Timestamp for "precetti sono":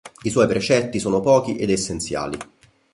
0.47-1.19